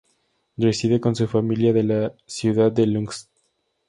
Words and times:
Reside 0.57 0.99
con 0.99 1.15
su 1.15 1.27
familia 1.27 1.69
en 1.69 1.87
la 1.89 2.13
ciudad 2.25 2.71
de 2.71 2.87
Lugansk. 2.87 3.29